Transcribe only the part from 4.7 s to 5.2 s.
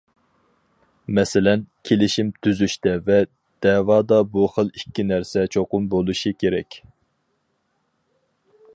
ئىككى